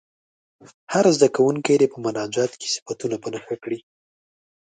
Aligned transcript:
هر 0.93 1.05
زده 1.15 1.27
کوونکی 1.35 1.75
دې 1.79 1.87
په 1.93 1.97
مناجات 2.05 2.51
کې 2.59 2.67
صفتونه 2.75 3.15
په 3.23 3.27
نښه 3.33 3.55
کړي. 3.63 3.79